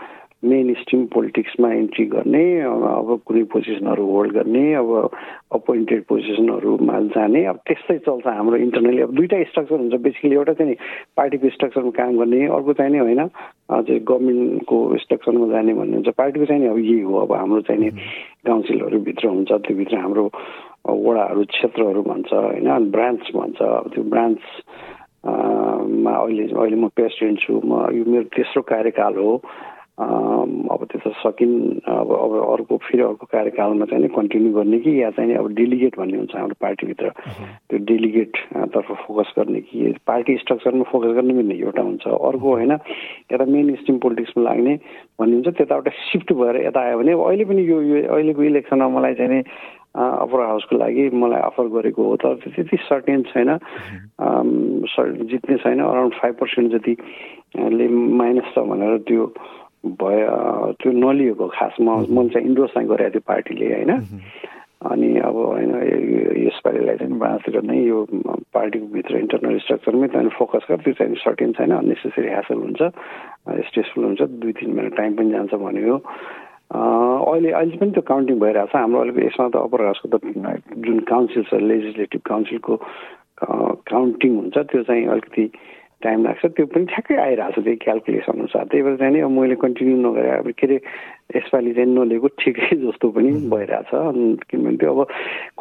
मेन 0.44 0.74
स्ट्रिम 0.74 1.06
पोलिटिक्समा 1.06 1.72
इन्ट्री 1.74 2.06
गर्ने 2.06 2.46
अब 2.66 3.10
कुनै 3.25 3.44
पोजिसनहरू 3.54 4.06
होल्ड 4.06 4.34
गर्ने 4.34 4.74
अब 4.74 4.90
अपोइन्टेड 5.54 6.04
पोजिसनहरूमा 6.04 7.00
जाने 7.13 7.44
अब 7.46 7.58
त्यस्तै 7.68 7.98
चल्छ 7.98 8.28
हाम्रो 8.28 8.58
इन्टरनली 8.58 9.01
अब 9.01 9.13
दुइटा 9.16 9.44
स्ट्रक्चर 9.44 9.75
हुन्छ 9.75 10.01
बेसिकली 10.01 10.36
एउटा 10.36 10.54
चाहिँ 10.54 10.72
नि 10.72 10.78
पार्टीको 11.18 11.50
स्ट्रक्चरमा 11.50 11.92
काम 11.94 12.18
गर्ने 12.18 12.46
अर्को 12.48 12.74
चाहिँ 12.74 12.92
नि 12.92 12.98
होइन 12.98 13.28
चाहिँ 13.28 14.00
गभर्मेन्टको 14.01 14.78
स्ट्रक्चरमा 14.98 15.48
जाने 15.54 15.74
भन्ने 15.74 15.96
हुन्छ। 15.96 16.10
पार्टीको 16.18 16.46
चाहिँ 16.46 16.62
नि 16.62 16.68
अब 16.68 16.78
यही 16.80 17.00
हो 17.01 17.18
अब 17.22 17.34
हाम्रो 17.34 17.62
चाहिँ 17.62 17.82
नि 17.82 17.90
काउन्सिलहरूभित्र 18.46 19.28
हुन्छ 19.28 19.51
त्योभित्र 19.51 19.98
हाम्रो 19.98 20.25
वडाहरू 20.90 21.44
क्षेत्रहरू 21.54 22.01
भन्छ 22.01 22.34
होइन 22.34 22.90
ब्रान्च 22.92 23.32
भन्छ। 23.36 23.62
अब 23.62 23.90
त्यो 23.94 24.04
ब्रान्च 24.10 24.40
मा 25.24 26.13
अहिले 26.18 26.44
अहिले 26.44 26.75
म 26.75 26.88
प्रेसिडेन्ट 26.96 27.40
छु 27.42 27.54
म 27.63 27.82
यो 27.94 28.06
मेरो 28.06 28.24
तेस्रो 28.36 28.62
कार्यकाल 28.70 29.18
हो 29.18 29.32
अब 30.01 30.81
त्यो 30.91 31.00
त 31.05 31.13
सकिन् 31.22 31.86
अब 31.86 32.10
अब 32.10 32.31
अर्को 32.41 32.77
फेरि 32.81 33.03
अर्को 33.03 33.25
कार्यकालमा 33.31 33.86
चाहिँ 33.86 34.08
कन्टिन्यू 34.17 34.51
गर्ने 34.53 34.77
कि 34.81 34.91
या 35.01 35.10
चाहिँ 35.13 35.34
अब 35.38 35.48
डेलिगेट 35.53 35.98
भन्ने 36.00 36.17
हुन्छ 36.17 36.36
हाम्रो 36.36 36.58
पार्टीभित्र। 36.62 37.10
त्यो 37.70 37.77
डेलिगेट 37.86 38.34
तर्फ 38.74 38.89
फोकस 39.05 39.34
गर्ने 39.38 39.62
कि 39.62 39.93
पार्टी 40.08 40.38
स्ट्रक्चरमा 40.41 40.84
फोकस 40.91 41.12
गर्ने 41.17 41.34
पनि 41.38 41.55
एउटा 41.62 41.81
हुन्छ। 41.81 42.05
अर्को 42.08 42.48
होइन 42.50 42.72
यता 42.72 43.46
मेन 43.46 43.75
स्ट्रिम 43.81 43.98
पोलिटिक्समा 44.01 44.43
लाग्ने 44.43 44.74
भन्ने 45.22 45.36
हुन्छ। 45.36 45.48
त्यताबाट 45.58 45.93
सिफ्ट 46.10 46.34
भएर 46.34 46.55
यता 46.65 46.79
आयो 46.81 46.98
भने 46.98 47.13
अहिले 47.13 47.46
पनि 47.46 47.62
यो 47.70 47.77
अहिलेको 48.10 48.41
इलेक्सनमा 48.41 48.89
मलाई 48.98 49.13
चाहिँ 49.22 49.31
नि 49.31 49.39
अप्पर 49.91 50.39
हाउसको 50.48 50.77
लागि 50.77 51.10
मलाई 51.13 51.41
अफर 51.51 51.67
गरेको 51.77 52.01
हो। 52.03 52.15
तर 52.15 52.36
त्यति 52.48 52.77
सर्टेन 52.89 53.22
छैन। 53.29 53.50
जित्ने 55.29 55.55
छैन। 55.62 55.79
अराउन्ड 55.84 56.13
फाइभ 56.15 56.34
पर्सेन्ट 56.41 56.72
जतिले 56.74 57.88
माइनस 57.91 58.55
छ 58.55 58.63
भनेर 58.72 58.98
त्यो 59.08 59.24
भयो 59.83 60.71
त्यो 60.79 60.91
नलिएको 60.91 61.47
खासमा 61.57 61.93
मैले 62.09 62.29
चाहिँ 62.29 62.47
इन्डोर्स 62.47 62.73
चाहिँ 62.73 62.88
गरेको 62.89 63.11
थियो 63.11 63.27
पार्टीले 63.27 63.65
होइन? 63.73 63.91
अनि 64.81 65.09
अब 65.25 65.35
होइन 65.35 65.73
यसपालिलाई 66.41 66.97
चाहिँ 66.97 67.17
बाँचेर 67.21 67.61
नै 67.61 67.77
यो 67.85 67.97
पार्टीको 68.53 68.85
भित्र 68.93 69.17
इन्टरनल 69.17 69.57
स्ट्रक्चरमै 69.65 70.07
त्यहाँदेखि 70.07 70.38
फोकस 70.38 70.65
गर 70.69 70.79
त्यो 70.85 70.93
चाहिँ 70.97 71.15
सर्टेन 71.21 71.51
छैन 71.57 71.71
अननेसेसरी 71.71 72.29
ह्यासल 72.29 72.57
हुन्छ 72.65 72.81
स्ट्रेसफुल 73.67 74.03
हुन्छ 74.05 74.21
दुई 74.41 74.53
तिन 74.57 74.73
महिना 74.75 74.95
टाइम 74.97 75.11
पनि 75.17 75.31
जान्छ 75.31 75.53
भन्यो। 75.53 75.97
अहिले 76.71 77.51
अहिले 77.51 77.77
पनि 77.77 77.91
त्यो 77.91 78.01
काउन्टिङ 78.09 78.39
भइरहेको 78.39 78.71
छ 78.73 78.81
हाम्रो 78.81 79.00
अहिले 79.01 79.25
यसमा 79.27 79.47
त 79.50 79.55
अप्पर 79.61 79.85
हाउसको 79.85 80.07
त 80.07 80.15
जुन 80.81 81.00
काउन्सिल 81.13 81.43
छ 81.50 81.61
लेजिस्लेटिभ 81.61 82.21
काउन्सिलको 82.25 82.73
काउन्टिङ 83.91 84.31
हुन्छ 84.38 84.57
त्यो 84.57 84.83
चाहिँ 84.89 85.05
अलिकति 85.13 85.45
टाइम 86.03 86.24
लाग्छ 86.25 86.46
त्यो 86.46 86.65
पनि 86.74 86.86
ठ्याक्कै 86.91 87.15
आइरहेको 87.22 87.62
छ 87.62 87.63
त्यही 87.63 87.77
क्यालकुलेसन 87.86 88.34
अनुसार। 88.34 88.63
त्यही 88.72 88.84
भएर 88.84 88.96
चाहिँ 88.98 89.13
नि 89.13 89.20
अब 89.22 89.31
मैले 89.31 89.55
कन्टिन्यू 89.63 89.96
नगरेर 90.01 90.34
अब 90.41 90.50
के 90.58 90.65
अरे 90.67 90.77
यसपालि 91.38 91.72
चाहिँ 91.74 91.89
नलिएको 91.96 92.27
ठिकै 92.41 92.75
जस्तो 92.84 93.08
पनि 93.15 93.31
भइरहेछ। 93.53 93.91
किनभने 94.50 94.77
त्यो 94.81 94.91
अब 94.91 95.00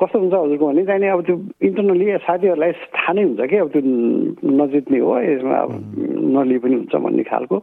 कस्तो 0.00 0.16
हुन्छ 0.18 0.34
हजुरको 0.34 0.66
भने 0.66 0.84
चाहिँ 0.88 1.00
नि 1.00 1.08
अब 1.14 1.20
त्यो 1.26 1.36
इन्टरनली 1.68 2.06
साथीहरूलाई 2.26 2.72
थाहा 2.96 3.12
नै 3.12 3.22
हुन्छ 3.22 3.40
कि 3.50 3.56
अब 3.56 3.68
त्यो 3.74 3.82
नजित्ने 4.60 4.98
हो 4.98 5.12
यसमा 5.20 5.56
अब 5.56 5.70
नलिए 6.34 6.58
पनि 6.64 6.74
हुन्छ 6.80 6.94
भन्ने 6.96 7.24
खालको। 7.30 7.56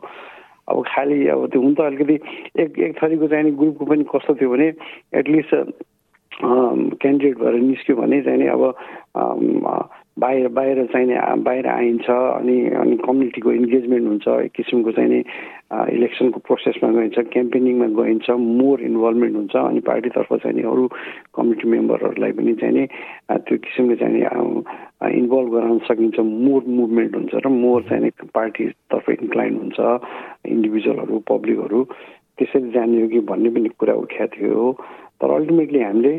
अब 0.67 0.77
खालि 0.87 1.17
अब 1.31 1.41
त्यो 1.51 1.61
हुन 1.61 1.73
त 1.75 1.79
अलिकति 1.87 2.15
एक 2.59 2.79
एक 2.79 2.91
थरीको 2.99 3.27
चाहिँ 3.27 3.51
ग्रुपको 3.55 3.85
पनि 3.87 4.03
कस्तो 4.11 4.35
थियो 4.35 4.49
भने 4.51 4.67
एटलिस्ट 5.19 5.51
क्यान्डिडेट 7.01 7.37
भएर 7.39 7.55
निस्क्यो 7.63 7.95
भने 7.95 8.21
चाहिँ 8.21 8.39
नि 8.39 8.47
अब 8.51 8.63
बाहिर 10.17 10.47
बाहिर 10.49 10.85
चाहिने 10.85 11.15
बाहिर 11.43 11.67
आइन्छ 11.67 12.09
अनि 12.09 12.57
अनि 12.75 12.95
कम्युनिटीको 12.97 13.51
इन्गेजमेन्ट 13.51 14.07
हुन्छ 14.07 14.27
एक 14.27 14.51
किसिमको 14.51 14.91
चाहिँ 14.91 15.09
नि 15.09 15.19
इलेक्सनको 15.93 16.39
प्रोसेसमा 16.39 16.89
गइन्छ 16.91 17.19
क्याम्पेनिङमा 17.29 17.87
गइन्छ 17.95 18.29
मोर 18.39 18.81
इन्भल्भमेन्ट 18.81 19.35
हुन्छ 19.35 19.55
अनि 19.55 19.79
पार्टीतर्फ 19.85 20.33
चाहिँ 20.33 20.55
नि 20.55 20.63
अरू 20.63 20.87
कमिटी 21.35 21.69
मेम्बरहरूलाई 21.69 22.31
पनि 22.31 22.53
चाहिँ 22.55 22.73
नि 22.73 22.85
त्यो 23.29 23.57
किसिमले 23.59 23.95
चाहिँ 23.95 24.13
नि 24.13 24.21
इन्भल्भ 25.13 25.53
गराउन 25.53 25.79
सकिन्छ 25.85 26.19
मोर 26.19 26.63
मुभमेन्ट 26.73 27.15
हुन्छ 27.15 27.45
र 27.45 27.49
मोर 27.55 27.81
चाहिँ 27.89 28.03
नि 28.03 28.09
पार्टीतर्फ 28.33 29.09
इन्क्लाइन 29.11 29.57
हुन्छ 29.57 29.79
इन्डिभिजुअलहरू 30.47 31.23
पब्लिकहरू 31.29 31.85
त्यसरी 32.37 32.69
जाने 32.71 33.01
हो 33.01 33.07
कि 33.07 33.19
भन्ने 33.29 33.49
पनि 33.49 33.69
कुरा 33.79 33.93
उठ्याएको 34.05 34.35
थियो 34.35 34.71
तर 35.21 35.29
अल्टिमेटली 35.33 35.79
हामीले 35.81 36.13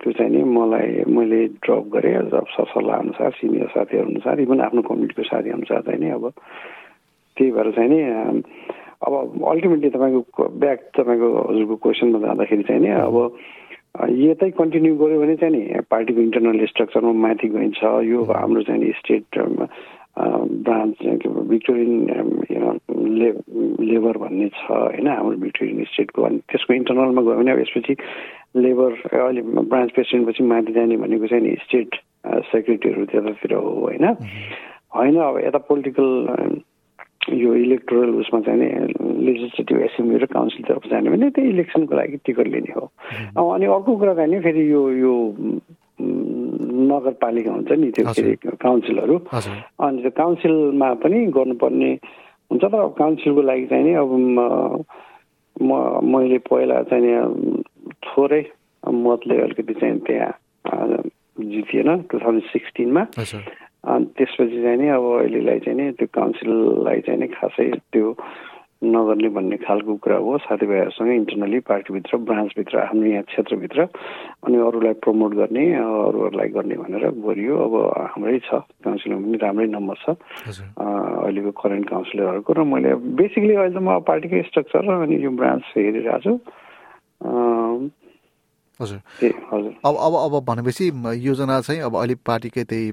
त्यो 0.00 0.12
चाहिँ 0.12 0.30
नि 0.30 0.42
मलाई 0.46 1.04
मैले 1.10 1.40
ड्रप 1.66 1.84
गरेँ 1.94 2.14
अब 2.16 2.46
सरसल्लाह 2.54 2.96
अनुसार 2.98 3.30
सिनियर 3.40 3.68
साथीहरू 3.74 4.06
अनुसार 4.06 4.40
इभन 4.40 4.60
आफ्नो 4.62 4.82
कम्युनिटीको 4.88 5.22
साथी 5.26 5.50
अनुसार 5.50 5.80
चाहिँ 5.86 6.00
नि 6.00 6.10
अब। 6.10 6.30
त्यही 7.36 7.50
भएर 7.52 7.70
चाहिँ 7.76 7.90
नि 7.90 8.00
अब 9.06 9.12
अल्टिमेटली 9.50 9.90
तपाईँको 9.90 10.48
ब्याक 10.62 10.80
तपाईँको 10.96 11.28
हजुरको 11.50 11.76
क्वेसनमा 11.84 12.18
जाँदाखेरि 12.26 12.62
चाहिँ 12.70 12.82
नि 12.82 12.90
अब 13.02 13.16
यतै 14.20 14.50
कन्टिन्यू 14.60 14.94
गऱ्यो 14.96 15.20
भने 15.20 15.36
चाहिँ 15.42 15.54
नि 15.56 15.80
पार्टीको 15.90 16.20
इन्टरनल 16.20 16.64
स्ट्रक्चरमा 16.66 17.12
माथि 17.26 17.48
गइन्छ। 17.48 17.80
यो 18.06 18.22
हाम्रो 18.30 18.62
चाहिँ 18.62 18.80
नि 18.80 18.92
स्टेट 19.00 19.24
ब्रान्च 20.18 20.96
के 21.22 21.28
भिक्टोरियन 21.28 21.92
ले 23.20 23.30
लेबर 23.86 24.16
भन्ने 24.18 24.48
छ 24.48 24.70
होइन 24.70 25.08
हाम्रो 25.08 25.36
भिक्टोरियन 25.36 25.84
स्टेटको 25.84 26.22
अनि 26.22 26.38
त्यसको 26.50 26.74
इन्टरनलमा 26.74 27.22
गयो 27.22 27.36
भने 27.36 27.52
अब 27.52 27.60
यसपछि 27.60 27.96
लेबर 28.56 28.90
अहिले 29.12 29.42
ब्रान्च 29.42 29.92
प्रेसिडेन्टपछि 29.92 30.44
माथि 30.44 30.72
जाने 30.72 30.96
भनेको 30.96 31.26
चाहिँ 31.26 31.44
नि 31.44 31.56
स्टेट 31.64 32.00
सेक्रेटरीहरू 32.52 33.04
त्यतातिर 33.04 33.54
हो 33.54 33.68
होइन। 33.84 34.04
होइन 34.96 35.16
अब 35.20 35.38
यता 35.44 35.58
पोलिटिकल 35.68 36.08
यो 37.36 37.54
इलेक्टोरल 37.54 38.10
उसमा 38.14 38.40
चाहिँ 38.40 38.60
नि 38.60 38.68
लेजिस्लेटिभ 39.26 39.80
एसेम्ब्ली 39.82 40.18
र 40.18 40.26
काउन्सिलतर्फ 40.32 40.86
जाने 40.90 41.10
भने 41.10 41.30
त्यही 41.30 41.48
इलेक्सनको 41.48 41.94
लागि 41.96 42.16
टिकट 42.24 42.46
लिने 42.48 42.72
हो। 42.72 42.84
अनि 43.52 43.66
अर्को 43.66 43.96
कुरा 43.96 44.14
चाहिँ 44.14 44.30
नि 44.30 44.40
फेरि 44.40 44.70
यो 44.72 44.82
यो 44.90 45.14
नगरपालिका 46.76 47.50
हुन्छ 47.52 47.70
नि 47.80 47.90
त्यो 47.96 48.04
के 48.04 48.22
अरे 48.22 48.56
काउन्सिलहरू। 48.62 49.16
अनि 49.80 50.02
त्यो 50.02 50.12
काउन्सिलमा 50.22 50.88
पनि 51.02 51.18
गर्नुपर्ने 51.36 51.90
हुन्छ 52.50 52.64
तर 52.64 52.86
काउन्सिलको 53.00 53.42
लागि 53.42 53.66
चाहिँ 53.72 53.84
नि 53.84 53.92
अब 54.02 54.10
म 55.56 55.70
मैले 56.12 56.38
पहिला 56.48 56.82
चाहिँ 56.90 57.12
थोरै 58.06 58.42
मतले 58.86 59.34
अलिकति 59.42 59.74
चाहिँ 59.80 59.98
त्यहाँ 60.06 61.02
जितिएन 61.52 61.90
टु 62.10 62.18
थाउजन्ड 62.18 62.42
सिक्सटिनमा। 62.52 63.02
अनि 63.86 64.04
त्यसपछि 64.16 64.58
चाहिँ 64.62 64.78
नि 64.78 64.88
अब 64.96 65.04
अहिलेलाई 65.16 65.58
चाहिँ 65.64 65.78
नि 65.78 65.84
त्यो 65.98 66.08
काउन्सिललाई 66.14 67.00
चाहिँ 67.06 67.20
नि 67.20 67.26
खासै 67.34 67.70
त्यो 67.92 68.06
नगर्ने 68.82 69.28
भन्ने 69.32 69.56
खालको 69.64 69.94
कुरा 70.04 70.16
हो। 70.20 70.36
साथीभाइहरूसँग 70.44 71.10
इन्टरनली 71.10 71.58
पार्टीभित्र 71.64 72.16
ब्रान्चभित्र 72.28 72.74
हाम्रो 72.76 73.08
यहाँ 73.08 73.24
क्षेत्रभित्र 73.24 73.80
अनि 74.44 74.56
अरूलाई 74.56 74.94
प्रमोट 75.00 75.32
गर्ने 75.34 75.64
अरूहरूलाई 75.80 76.48
गर्ने 76.56 76.76
भनेर 76.76 77.04
गरियो। 77.24 77.54
अब 77.56 77.74
हाम्रै 78.12 78.38
छ 78.44 78.60
काउन्सिलरमा 78.84 79.24
पनि 79.26 79.38
राम्रै 79.40 79.66
नम्बर 79.72 79.96
छ। 79.96 80.06
अहिलेको 80.12 81.50
करेन्ट 81.56 81.88
काउन्सिलरहरूको 81.88 82.52
र 82.52 82.60
मैले 82.68 82.90
बेसिकली 83.16 83.54
अहिले 83.56 83.74
त 83.74 83.80
म 83.80 83.96
पार्टीकै 84.04 84.42
स्ट्रक्चर 84.52 84.84
र 84.84 84.90
अनि 85.08 85.16
यो 85.24 85.30
ब्रान्च 85.40 85.64
हेरिरहेको 85.72 86.20
छु 86.20 86.32
हजुर। 88.76 89.00
हजुर। 89.52 89.72
अब 89.88 89.94
अब 89.96 90.14
अब 90.20 90.34
भनेपछि 90.44 90.86
योजना 91.24 91.60
चाहिँ 91.64 91.80
अब 91.80 91.96
अहिले 91.96 92.14
पार्टीकै 92.20 92.64
त्यही 92.68 92.92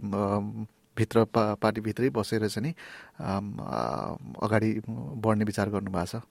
भित्र 0.98 1.24
पा 1.34 1.44
पार्टीभित्रै 1.62 2.10
बसेर 2.14 2.48
चाहिँ 2.48 2.64
नि 2.64 2.72
अगाडि 4.46 4.70
बढ्ने 4.88 5.44
विचार 5.46 5.70
गर्नुभएको 5.70 6.06
छ। 6.06 6.22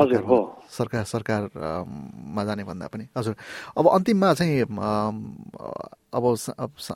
हजुर 0.00 0.22
हो। 0.28 0.38
सरकार 0.70 1.04
सरकारमा 1.04 2.44
जाने 2.44 2.64
भन्दा 2.64 2.86
पनि। 2.92 3.04
हजुर। 3.16 3.34
अब 3.78 3.88
अन्तिममा 3.88 4.32
चाहिँ 4.34 4.62
अब 4.62 6.24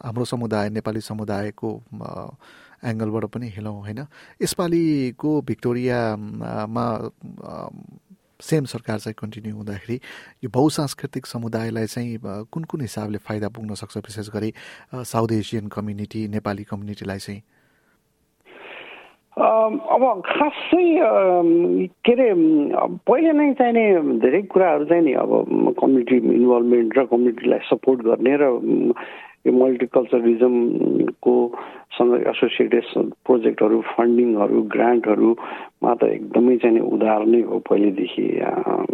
हाम्रो 0.04 0.24
समुदाय 0.24 0.68
नेपाली 0.70 1.00
समुदायको 1.00 1.70
एङ्गलबाट 2.84 3.24
पनि 3.32 3.48
हेलौँ 3.56 3.76
होइन? 3.80 4.00
यसपालिको 4.42 5.30
भिक्टोरियामा 5.48 6.86
सेम 8.40 8.64
सरकार 8.64 8.98
चाहिँ 8.98 9.14
कन्टिन्यू 9.20 9.54
हुँदाखेरि 9.56 9.96
यो 10.44 10.50
बहुसांस्कृतिक 10.50 11.26
समुदायलाई 11.26 11.86
चाहिँ 11.86 12.18
कुन 12.52 12.64
कुन 12.64 12.80
हिसाबले 12.80 13.18
फाइदा 13.18 13.48
पुग्न 13.54 13.74
सक्छ? 13.76 13.96
विशेष 13.96 14.28
गरी 14.34 14.52
साउथ 14.94 15.32
एसियन 15.32 15.68
कम्युनिटी 15.68 16.26
नेपाली 16.28 16.64
कम्युनिटीलाई 16.64 17.18
चाहिँ। 17.18 17.42
अब 19.40 20.02
खासै 20.26 20.84
के 22.04 22.12
अरे 22.12 22.28
पहिले 23.08 23.32
नै 23.32 23.52
चाहिने 23.56 23.84
धेरै 24.20 24.42
कुराहरू 24.52 24.84
चाहिँ 24.84 25.04
नि 25.04 25.12
अब 25.16 25.30
कम्युनिटी 25.80 26.16
इन्भल्भमेन्ट 26.16 26.98
र 26.98 27.04
कम्युनिटीलाई 27.08 27.58
सपोर्ट 27.70 27.98
गर्ने 28.04 28.36
र 28.36 28.44
यो 29.44 29.52
मल्टिकल्चरलिजमको 29.54 31.34
सँग 31.92 32.12
एसोसिएटेड 32.26 32.84
प्रोजेक्टहरू 33.24 33.80
फन्डिङहरू 33.88 34.62
ग्रान्टहरूमा 34.68 35.94
त 35.94 36.02
एकदमै 36.10 36.56
चाहिँ 36.56 36.80
उधार 36.88 37.24
नै 37.26 37.40
हो 37.42 37.58
पहिलेदेखि 37.64 38.26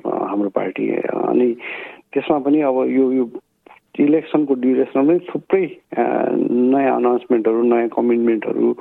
हाम्रो 0.05 0.51
पार्टी 0.51 0.85
अनि 1.25 1.49
त्यसमा 2.13 2.39
पनि 2.39 2.61
अब 2.63 2.79
यो 2.91 3.05
यो 3.13 3.25
इलेक्सनको 3.99 4.55
ड्युरेसनमा 4.55 5.05
पनि 5.05 5.27
थुप्रै 5.27 5.65
नयाँ 6.71 6.97
अनाउन्समेन्टहरू 6.97 7.63
नयाँ 7.65 7.89
कमिटमेन्टहरू 7.89 8.73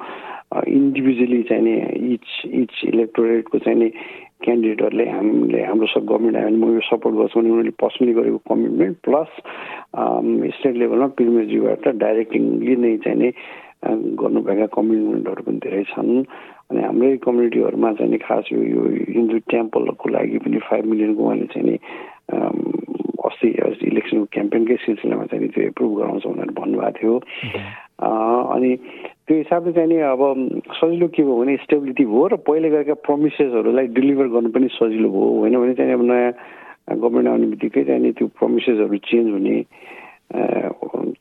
इन्डिभिजुअली 0.67 1.41
चाहिँ 1.49 1.63
नि 1.63 1.75
इच 2.13 2.27
इच 2.61 2.73
इलेक्टोरेटको 2.93 3.59
चाहिँ 3.59 3.79
नि 3.79 3.89
क्यान्डिडेटहरूले 4.43 5.05
हामीले 5.09 5.61
हाम्रो 5.63 5.87
सब 5.87 6.05
गभर्मेन्ट 6.05 6.63
म 6.63 6.73
यो 6.73 6.81
सपोर्ट 6.89 7.15
गर्छु 7.15 7.39
भने 7.39 7.49
उनीहरूले 7.49 7.73
पर्सनली 7.81 8.13
गरेको 8.13 8.39
कमिटमेन्ट 8.49 8.97
प्लस 9.03 9.29
स्टेट 10.57 10.75
लेभलमा 10.75 11.07
पिरमेजीबाट 11.17 11.87
डाइरेक्टिङली 12.03 12.75
नै 12.75 12.97
चाहिँ 13.05 13.19
नि 13.19 13.29
गर्नुभएका 14.21 14.65
कमिटमेन्टहरू 14.75 15.41
पनि 15.45 15.59
धेरै 15.65 15.83
छन्। 15.93 16.23
अनि 16.71 16.81
हाम्रै 16.81 17.17
कम्युनिटीहरूमा 17.25 17.91
चाहिँ 17.99 18.17
खास 18.25 18.45
यो 18.51 18.61
यो 18.63 18.81
हिन्दू 19.15 19.37
टेम्पलको 19.53 20.09
लागि 20.09 20.37
पनि 20.45 20.59
फाइभ 20.69 20.85
मिलियनको 20.91 21.21
उहाँले 21.23 21.47
चाहिँ 21.53 21.67
नि 21.69 21.75
अस्ति 23.25 23.49
इलेक्सनको 23.87 24.25
क्याम्पेनकै 24.33 24.75
सिलसिलामा 24.85 25.25
चाहिँ 25.29 25.49
त्यो 25.53 25.63
एप्रुभ 25.69 25.91
गराउँछ 25.97 26.25
भनेर 26.27 26.51
भन्नुभएको 26.59 26.91
थियो। 26.97 27.13
अनि 27.99 28.75
त्यो 29.27 29.37
हिसाबले 29.37 29.71
चाहिँ 29.71 29.89
नि 29.89 29.97
अब 30.03 30.21
सजिलो 30.75 31.07
के 31.15 31.23
भयो 31.23 31.35
भने 31.39 31.55
स्टेबिलिटी 31.63 32.05
भयो 32.05 32.27
र 32.27 32.35
पहिले 32.43 32.69
गएका 32.69 32.93
प्रमिसेसहरूलाई 33.07 33.87
डेलिभर 33.95 34.27
गर्नु 34.35 34.49
पनि 34.51 34.67
सजिलो 34.75 35.09
भयो। 35.09 35.29
होइन 35.39 35.55
भने 35.59 35.73
चाहिँ 35.73 35.93
अब 35.93 36.03
नयाँ 36.03 36.31
गभर्मेन्ट 36.99 37.27
आउने 37.29 37.47
बित्तिकै 37.55 37.83
चाहिँ 37.83 38.11
त्यो 38.13 38.27
प्रमिसेसहरू 38.39 38.97
चेन्ज 39.09 39.31
हुने 39.31 39.55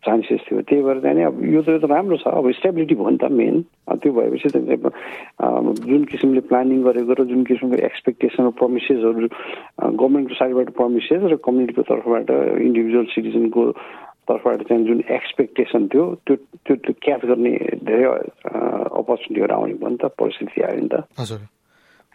चान्सेस 0.05 0.41
थियो। 0.51 0.61
त्यही 0.69 0.83
भएर 0.83 0.99
चाहिँ 1.01 1.25
अब 1.25 1.41
यो 1.45 1.63
त 1.63 1.85
राम्रो 1.89 2.17
छ। 2.21 2.27
अब 2.29 2.51
स्टेबिलिटी 2.61 2.95
भयो 2.95 3.11
नि 3.11 3.19
त 3.23 3.31
मेन 3.33 3.57
त्यो 4.03 4.13
भएपछि 4.13 4.49
त 4.53 4.93
जुन 5.89 6.05
किसिमले 6.11 6.41
प्लानिङ 6.51 6.83
गरेको 6.85 7.13
र 7.15 7.25
जुन 7.25 7.45
किसिमको 7.49 7.77
एक्सपेक्टेसन 7.89 8.51
प्रमिसेसहरू 8.61 9.29
गभर्मेन्टको 9.95 10.35
साइडबाट 10.35 10.69
प्रमिसेस 10.77 11.23
र 11.33 11.37
कम्युनिटीको 11.41 11.83
तर्फबाट 11.89 12.29
इन्डिभिजुअल 12.67 13.07
सिटिजनको 13.15 13.63
तर्फबाट 14.29 14.63
चाहिँ 14.69 14.85
जुन 14.87 15.01
एक्सपेक्टेसन 15.11 15.83
थियो 15.93 16.05
त्यो 16.27 16.37
त्यो 16.65 16.75
त्यो 16.85 16.93
क्याच 17.05 17.23
गर्ने 17.31 17.53
धेरै 17.89 18.05
अपर्च्युनिटीहरू 18.05 19.55
आउने 19.55 19.75
भयो 19.81 19.89
नि 19.89 19.99
त 20.01 20.05
परिस्थिति 20.21 20.61
आयो 20.65 20.81
नि 20.81 20.89
त। 20.89 21.05
हजुर। 21.21 21.41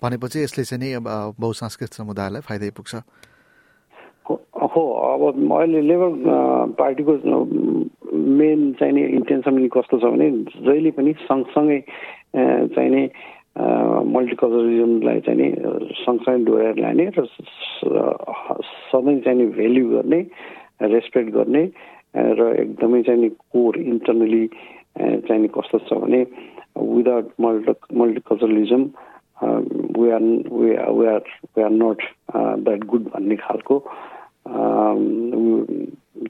भनेपछि 0.01 0.37
यसले 0.43 0.63
चाहिँ 0.63 0.81
नि 0.83 0.89
अब 0.99 1.05
बहुसांस्कृतिक 1.39 1.93
समुदायलाई 2.01 2.41
फाइदै 2.49 2.69
पुग्छ। 2.77 2.93
हो 4.29 4.81
अब 5.13 5.21
अहिले 5.33 5.81
लेबर 5.89 6.11
पार्टीको 6.77 7.13
मेन 8.39 8.59
चाहिँ 8.79 8.93
नि 8.93 9.03
इन्टेन्सन 9.17 9.51
पनि 9.57 9.69
कस्तो 9.73 9.95
छ 9.99 10.05
भने 10.13 10.27
जहिले 10.65 10.91
पनि 10.97 11.11
सँगसँगै 11.25 11.79
चाहिँ 12.73 12.89
नि 12.89 13.03
मल्टिकल्चरलिजमलाई 14.15 15.19
चाहिँ 15.25 15.39
नि 15.41 15.47
सँगसँगै 16.05 16.45
डोहोऱ्याएर 16.45 16.77
लाने 16.79 17.05
र 17.17 17.25
सधैँ 18.89 19.19
चाहिँ 19.25 19.37
नि 19.39 19.45
भेल्यु 19.57 19.85
गर्ने 19.89 20.19
रेस्पेक्ट 20.93 21.29
गर्ने 21.33 21.63
र 22.15 22.55
एकदमै 22.61 23.01
चाहिँ 23.03 23.21
नि 23.21 23.29
कोर 23.53 23.77
इन्टरनली 23.79 24.43
चाहिँ 24.97 25.41
नि 25.41 25.47
कस्तो 25.57 25.77
छ 25.87 25.93
भने 26.03 26.21
without 26.75 27.27
multi 27.41 27.73
multiculturalism 27.99 28.83
we 29.99 30.09
are 30.11 30.23
we 30.51 30.69
are 30.75 31.23
we 31.55 31.61
are 31.63 31.71
not 31.71 31.99
that 32.65 32.81
good 32.91 33.03
भन्ने 33.13 33.35
खालको 33.45 33.75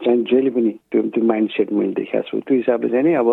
चाहिँ 0.03 0.19
जहिले 0.29 0.49
पनि 0.55 0.71
त्यो 0.91 1.01
त्यो 1.15 1.23
माइन्ड 1.31 1.49
सेट 1.55 1.71
मैले 1.73 1.93
देखाएको 1.99 2.27
छु। 2.29 2.39
त्यो 2.45 2.57
हिसाबले 2.57 2.89
चाहिँ 2.89 3.05
नि 3.05 3.13
अब 3.23 3.29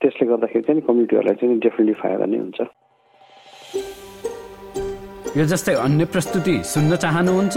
त्यसले 0.00 0.24
गर्दाखेरि 0.26 0.64
चाहिँ 0.66 0.80
कम्युनिटीहरूलाई 0.88 1.34
चाहिँ 1.40 1.58
डेफिनेटली 1.60 1.94
फाइदा 2.02 2.24
नै 2.26 2.38
हुन्छ। 2.38 2.60
यो 5.36 5.44
जस्तै 5.52 5.74
अन्य 5.86 6.04
प्रस्तुति 6.12 6.54
सुन्न 6.74 6.96
चाहनुहुन्छ? 7.04 7.56